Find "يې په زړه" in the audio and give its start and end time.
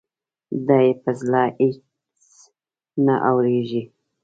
0.85-1.43